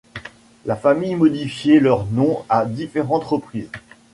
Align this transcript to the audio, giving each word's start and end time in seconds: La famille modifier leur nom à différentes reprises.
La 0.65 0.75
famille 0.75 1.13
modifier 1.13 1.79
leur 1.79 2.07
nom 2.07 2.43
à 2.49 2.65
différentes 2.65 3.23
reprises. 3.23 3.69